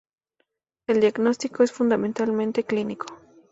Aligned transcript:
El 0.87 0.99
diagnóstico 0.99 1.61
es 1.61 1.71
fundamentalmente 1.71 2.63
clínico. 2.63 3.05